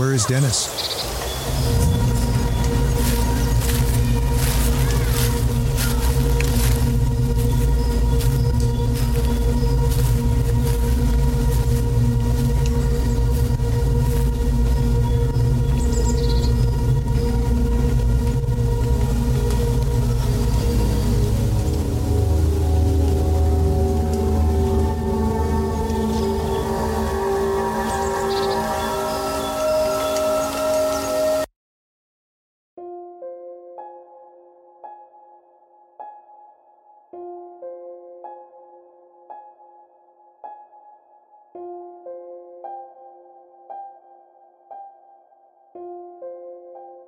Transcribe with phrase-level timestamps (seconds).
[0.00, 2.09] Where is Dennis?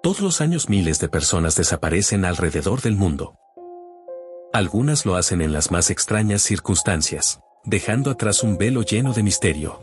[0.03, 3.37] Todos los años miles de personas desaparecen alrededor del mundo.
[4.53, 9.81] Algunas lo hacen en las más extrañas circunstancias, dejando atrás un velo lleno de misterio.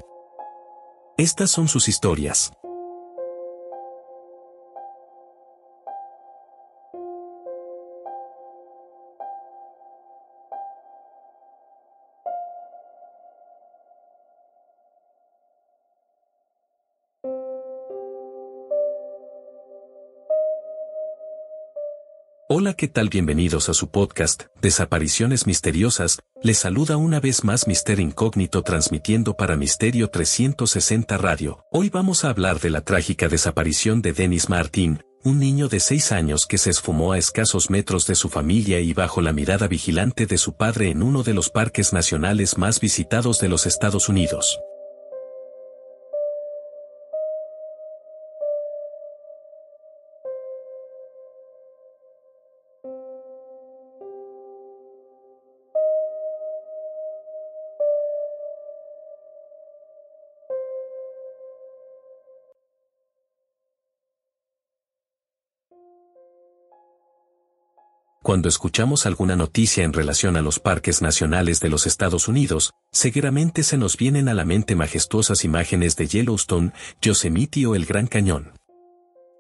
[1.17, 2.52] Estas son sus historias.
[22.52, 23.09] Hola, ¿qué tal?
[23.09, 29.56] Bienvenidos a su podcast, Desapariciones Misteriosas, les saluda una vez más Mister Incógnito transmitiendo para
[29.56, 31.64] Misterio 360 Radio.
[31.72, 36.11] Hoy vamos a hablar de la trágica desaparición de Dennis Martin, un niño de 6
[36.11, 40.25] años que se esfumó a escasos metros de su familia y bajo la mirada vigilante
[40.25, 44.59] de su padre en uno de los parques nacionales más visitados de los Estados Unidos.
[68.22, 73.63] Cuando escuchamos alguna noticia en relación a los parques nacionales de los Estados Unidos, seguramente
[73.63, 78.52] se nos vienen a la mente majestuosas imágenes de Yellowstone, Yosemite o el Gran Cañón.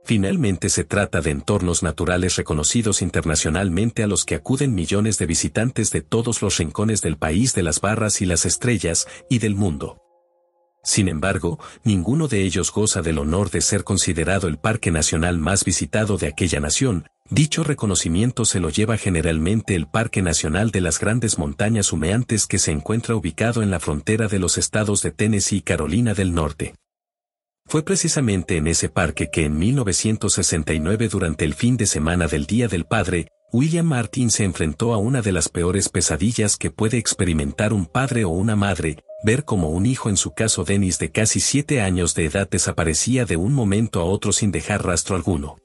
[0.05, 5.91] Finalmente se trata de entornos naturales reconocidos internacionalmente a los que acuden millones de visitantes
[5.91, 10.08] de todos los rincones del país de las barras y las estrellas, y del mundo.
[10.83, 15.63] Sin embargo, ninguno de ellos goza del honor de ser considerado el parque nacional más
[15.65, 20.99] visitado de aquella nación, Dicho reconocimiento se lo lleva generalmente el Parque Nacional de las
[20.99, 25.57] Grandes Montañas Humeantes que se encuentra ubicado en la frontera de los estados de Tennessee
[25.57, 26.73] y Carolina del Norte.
[27.67, 32.67] Fue precisamente en ese parque que en 1969 durante el fin de semana del Día
[32.67, 37.73] del Padre, William Martin se enfrentó a una de las peores pesadillas que puede experimentar
[37.73, 41.39] un padre o una madre, ver como un hijo en su caso Dennis de casi
[41.39, 45.57] siete años de edad desaparecía de un momento a otro sin dejar rastro alguno.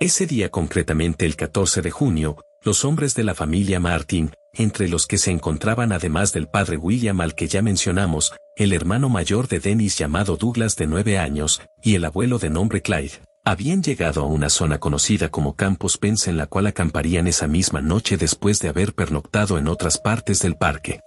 [0.00, 5.06] Ese día concretamente el 14 de junio, los hombres de la familia Martin, entre los
[5.06, 9.60] que se encontraban además del padre William al que ya mencionamos, el hermano mayor de
[9.60, 14.26] Dennis llamado Douglas de nueve años, y el abuelo de nombre Clyde, habían llegado a
[14.26, 18.68] una zona conocida como Campos Pence en la cual acamparían esa misma noche después de
[18.68, 21.00] haber pernoctado en otras partes del parque.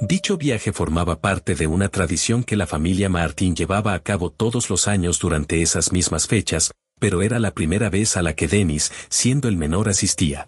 [0.00, 4.70] Dicho viaje formaba parte de una tradición que la familia Martin llevaba a cabo todos
[4.70, 8.90] los años durante esas mismas fechas, pero era la primera vez a la que Dennis,
[9.10, 10.46] siendo el menor, asistía.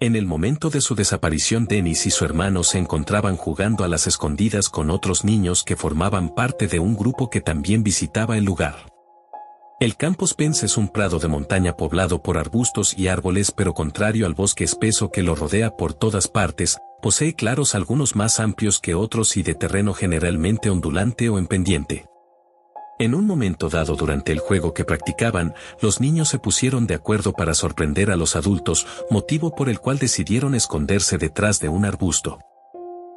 [0.00, 4.06] En el momento de su desaparición Dennis y su hermano se encontraban jugando a las
[4.06, 8.93] escondidas con otros niños que formaban parte de un grupo que también visitaba el lugar.
[9.84, 14.24] El Campos Pence es un prado de montaña poblado por arbustos y árboles pero contrario
[14.24, 18.94] al bosque espeso que lo rodea por todas partes, posee claros algunos más amplios que
[18.94, 22.06] otros y de terreno generalmente ondulante o en pendiente.
[22.98, 27.34] En un momento dado durante el juego que practicaban, los niños se pusieron de acuerdo
[27.34, 32.38] para sorprender a los adultos, motivo por el cual decidieron esconderse detrás de un arbusto.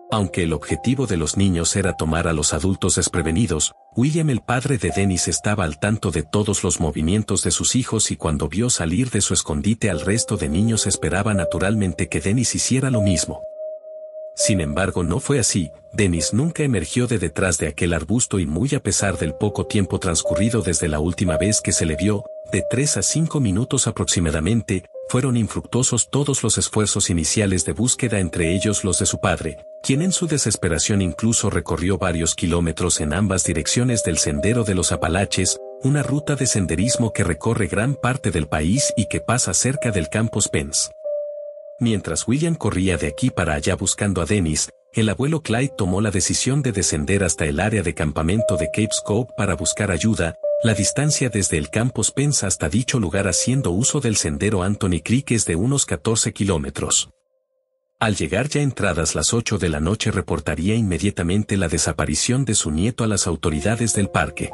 [0.09, 4.77] Aunque el objetivo de los niños era tomar a los adultos desprevenidos, William el padre
[4.77, 8.69] de Dennis estaba al tanto de todos los movimientos de sus hijos y cuando vio
[8.69, 13.41] salir de su escondite al resto de niños esperaba naturalmente que Dennis hiciera lo mismo.
[14.37, 18.73] Sin embargo no fue así, Dennis nunca emergió de detrás de aquel arbusto y muy
[18.75, 22.63] a pesar del poco tiempo transcurrido desde la última vez que se le vio, de
[22.69, 28.83] tres a cinco minutos aproximadamente, fueron infructuosos todos los esfuerzos iniciales de búsqueda entre ellos
[28.83, 34.03] los de su padre, quien en su desesperación incluso recorrió varios kilómetros en ambas direcciones
[34.03, 38.93] del Sendero de los Apalaches, una ruta de senderismo que recorre gran parte del país
[38.97, 40.91] y que pasa cerca del Campos Pence.
[41.79, 46.09] Mientras William corría de aquí para allá buscando a Dennis, el abuelo Clyde tomó la
[46.09, 50.73] decisión de descender hasta el área de campamento de Cape Scope para buscar ayuda, La
[50.73, 55.45] distancia desde el campo Spence hasta dicho lugar haciendo uso del sendero Anthony Creek es
[55.45, 57.11] de unos 14 kilómetros.
[57.99, 62.71] Al llegar ya entradas las 8 de la noche reportaría inmediatamente la desaparición de su
[62.71, 64.49] nieto a las autoridades del parque.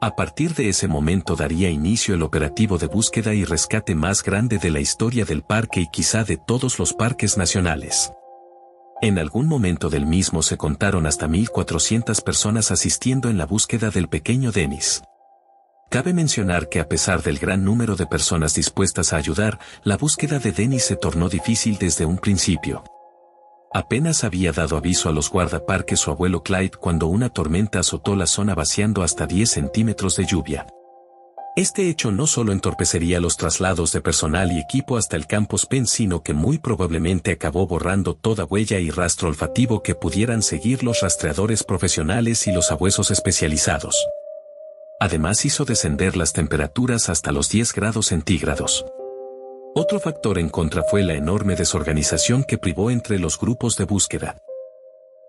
[0.00, 4.58] A partir de ese momento daría inicio el operativo de búsqueda y rescate más grande
[4.58, 8.12] de la historia del parque y quizá de todos los parques nacionales.
[9.02, 14.08] En algún momento del mismo se contaron hasta 1.400 personas asistiendo en la búsqueda del
[14.08, 15.02] pequeño Dennis.
[15.88, 20.38] Cabe mencionar que a pesar del gran número de personas dispuestas a ayudar, la búsqueda
[20.38, 22.84] de Dennis se tornó difícil desde un principio.
[23.72, 28.26] Apenas había dado aviso a los guardaparques su abuelo Clyde cuando una tormenta azotó la
[28.26, 30.66] zona vaciando hasta 10 centímetros de lluvia.
[31.56, 35.88] Este hecho no solo entorpecería los traslados de personal y equipo hasta el campus Penn,
[35.88, 41.00] sino que muy probablemente acabó borrando toda huella y rastro olfativo que pudieran seguir los
[41.00, 43.96] rastreadores profesionales y los abuesos especializados.
[45.00, 48.84] Además hizo descender las temperaturas hasta los 10 grados centígrados.
[49.74, 54.36] Otro factor en contra fue la enorme desorganización que privó entre los grupos de búsqueda.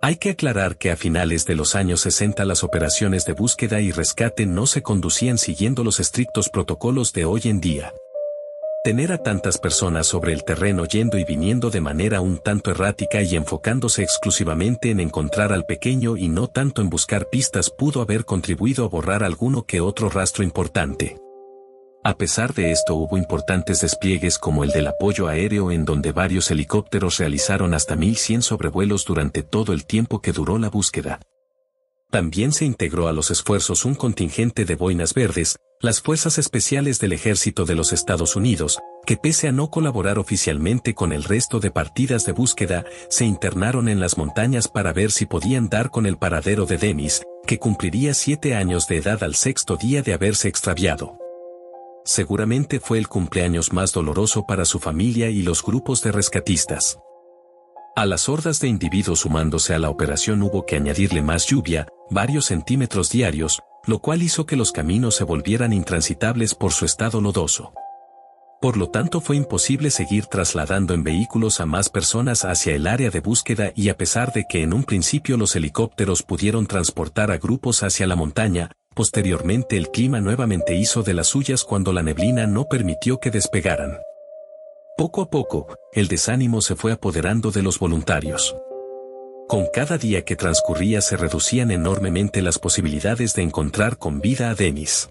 [0.04, 3.92] Hay que aclarar que a finales de los años 60 las operaciones de búsqueda y
[3.92, 7.94] rescate no se conducían siguiendo los estrictos protocolos de hoy en día.
[8.84, 13.22] Tener a tantas personas sobre el terreno yendo y viniendo de manera un tanto errática
[13.22, 18.26] y enfocándose exclusivamente en encontrar al pequeño y no tanto en buscar pistas pudo haber
[18.26, 21.16] contribuido a borrar alguno que otro rastro importante.
[22.04, 26.50] A pesar de esto hubo importantes despliegues como el del apoyo aéreo en donde varios
[26.50, 31.20] helicópteros realizaron hasta 1100 sobrevuelos durante todo el tiempo que duró la búsqueda.
[32.10, 37.14] También se integró a los esfuerzos un contingente de boinas verdes, las Fuerzas Especiales del
[37.14, 41.70] Ejército de los Estados Unidos, que pese a no colaborar oficialmente con el resto de
[41.70, 46.18] partidas de búsqueda, se internaron en las montañas para ver si podían dar con el
[46.18, 51.21] paradero de Demis, que cumpliría siete años de edad al sexto día de haberse extraviado.
[52.04, 56.98] Seguramente fue el cumpleaños más doloroso para su familia y los grupos de rescatistas.
[57.96, 62.46] A las hordas de individuos sumándose a la operación hubo que añadirle más lluvia, varios
[62.46, 67.74] centímetros diarios, lo cual hizo que los caminos se volvieran intransitables por su estado lodoso.
[68.62, 73.10] Por lo tanto fue imposible seguir trasladando en vehículos a más personas hacia el área
[73.10, 77.38] de búsqueda y a pesar de que en un principio los helicópteros pudieron transportar a
[77.38, 82.48] grupos hacia la montaña, posteriormente el clima nuevamente hizo de las suyas cuando la neblina
[82.48, 83.98] no permitió que despegaran.
[84.98, 88.56] Poco a poco, el desánimo se fue apoderando de los voluntarios.
[89.48, 94.56] Con cada día que transcurría se reducían enormemente las posibilidades de encontrar con vida a
[94.56, 95.10] Dennis.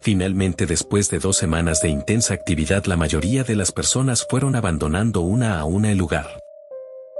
[0.00, 5.20] Finalmente después de dos semanas de intensa actividad la mayoría de las personas fueron abandonando
[5.20, 6.41] una a una el lugar.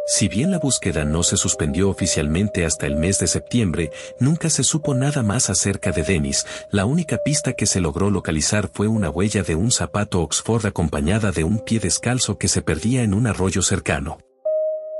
[0.04, 4.64] Si bien la búsqueda no se suspendió oficialmente hasta el mes de septiembre, nunca se
[4.64, 9.10] supo nada más acerca de Dennis, la única pista que se logró localizar fue una
[9.10, 13.28] huella de un zapato Oxford acompañada de un pie descalzo que se perdía en un
[13.28, 14.18] arroyo cercano.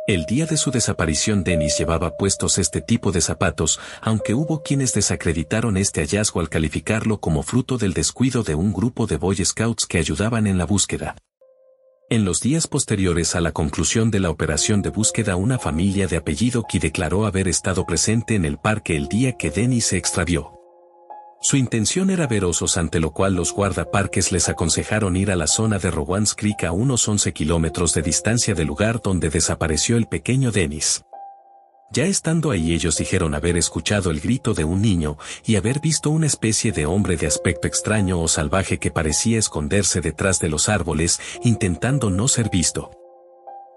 [0.07, 4.95] El día de su desaparición Dennis llevaba puestos este tipo de zapatos, aunque hubo quienes
[4.95, 9.87] desacreditaron este hallazgo al calificarlo como fruto del descuido de un grupo de Boy Scouts
[9.87, 11.17] que ayudaban en la búsqueda.
[12.13, 16.19] En los días posteriores a la conclusión de la operación de búsqueda una familia de
[16.19, 20.61] apellido Key declaró haber estado presente en el parque el día que Dennis se extravió.
[21.41, 25.47] Su intención era ver osos ante lo cual los guardaparques les aconsejaron ir a la
[25.47, 30.07] zona de Rowans Creek a unos 11 kilómetros de distancia del lugar donde desapareció el
[30.07, 31.03] pequeño Dennis.
[31.93, 36.09] Ya estando ahí ellos dijeron haber escuchado el grito de un niño y haber visto
[36.09, 40.71] una especie de hombre de aspecto extraño o salvaje que parecía esconderse detrás de los
[40.71, 42.93] árboles intentando no ser visto.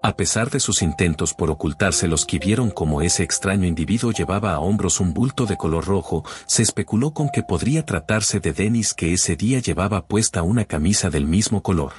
[0.02, 4.54] A pesar de sus intentos por ocultarse los que vieron como ese extraño individuo llevaba
[4.54, 8.94] a hombros un bulto de color rojo, se especuló con que podría tratarse de Dennis
[8.94, 11.92] que ese día llevaba puesta una camisa del mismo color.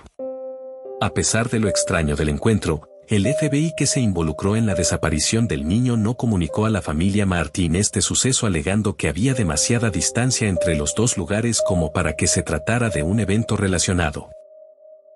[0.99, 5.47] A pesar de lo extraño del encuentro, el FBI que se involucró en la desaparición
[5.47, 10.49] del niño no comunicó a la familia Martín este suceso alegando que había demasiada distancia
[10.49, 14.31] entre los dos lugares como para que se tratara de un evento relacionado.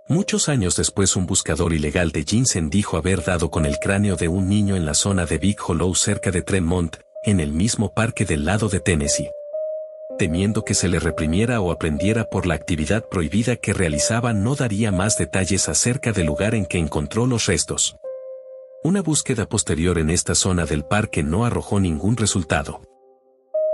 [0.08, 4.28] Muchos años después un buscador ilegal de Jensen dijo haber dado con el cráneo de
[4.28, 8.24] un niño en la zona de Big Hollow cerca de Tremont, en el mismo parque
[8.24, 9.28] del lado de Tennessee.
[10.20, 14.92] Temiendo que se le reprimiera o aprendiera por la actividad prohibida que realizaba no daría
[14.92, 17.96] más detalles acerca del lugar en que encontró los restos.
[18.84, 22.82] Una búsqueda posterior en esta zona del parque no arrojó ningún resultado.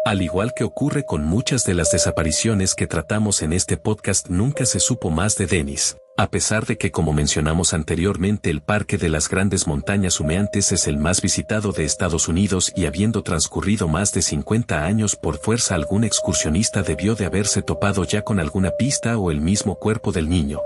[0.05, 4.67] Al igual que ocurre con muchas de las desapariciones que tratamos en este podcast nunca
[4.67, 5.97] se supo más de Dennis.
[6.19, 10.87] A pesar de que como mencionamos anteriormente el Parque de las Grandes Montañas Humeantes es
[10.87, 15.75] el más visitado de Estados Unidos y habiendo transcurrido más de 50 años por fuerza
[15.75, 20.31] algún excursionista debió de haberse topado ya con alguna pista o el mismo cuerpo del
[20.31, 20.63] niño.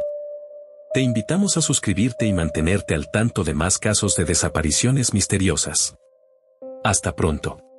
[0.94, 5.96] Te invitamos a suscribirte y mantenerte al tanto de más casos de desapariciones misteriosas.
[6.84, 7.69] Hasta pronto.